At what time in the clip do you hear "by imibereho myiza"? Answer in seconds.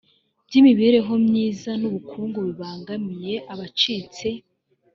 0.47-1.71